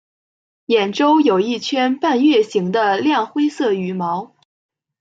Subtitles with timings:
[0.65, 4.35] 眼周有一圈半月形的亮灰色羽毛。